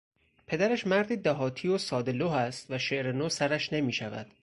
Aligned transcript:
پدرش 0.47 0.87
مردی 0.87 1.17
دهاتی 1.17 1.67
و 1.67 1.77
سادهلوح 1.77 2.31
است 2.31 2.71
و 2.71 2.77
شعر 2.77 3.11
نو 3.11 3.29
سرش 3.29 3.73
نمیشود. 3.73 4.27